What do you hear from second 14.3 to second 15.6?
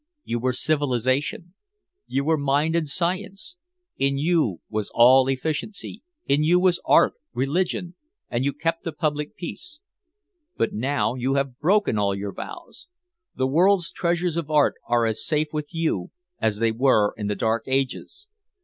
of Art are as safe